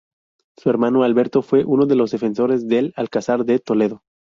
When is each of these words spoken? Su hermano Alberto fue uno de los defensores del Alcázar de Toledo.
Su 0.57 0.71
hermano 0.71 1.03
Alberto 1.03 1.43
fue 1.43 1.63
uno 1.63 1.85
de 1.85 1.95
los 1.95 2.09
defensores 2.09 2.67
del 2.67 2.91
Alcázar 2.95 3.45
de 3.45 3.59
Toledo. 3.59 4.01